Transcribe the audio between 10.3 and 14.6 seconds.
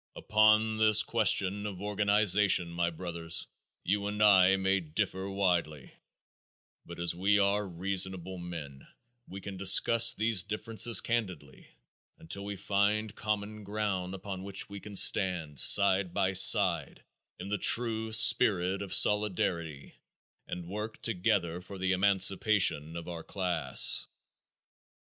differences candidly until we find common ground upon